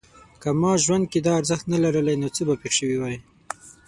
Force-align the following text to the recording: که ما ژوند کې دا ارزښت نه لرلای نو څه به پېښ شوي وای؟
که 0.41 0.49
ما 0.61 0.71
ژوند 0.83 1.05
کې 1.11 1.19
دا 1.25 1.31
ارزښت 1.39 1.65
نه 1.73 1.77
لرلای 1.83 2.17
نو 2.21 2.27
څه 2.35 2.41
به 2.47 2.55
پېښ 2.61 2.73
شوي 2.79 2.97
وای؟ 2.99 3.17